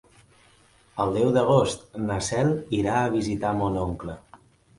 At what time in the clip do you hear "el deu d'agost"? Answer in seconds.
1.03-1.83